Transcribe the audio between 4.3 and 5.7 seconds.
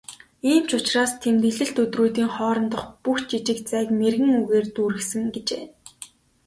үгээр дүүргэсэн" гэжээ.